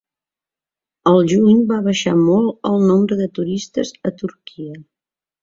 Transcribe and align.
Al 1.11 1.19
juny 1.33 1.59
va 1.71 1.77
baixar 1.89 2.13
molt 2.23 2.71
el 2.71 2.79
nombre 2.93 3.19
de 3.21 3.29
turistes 3.37 3.95
a 4.11 4.15
Turquia 4.25 4.83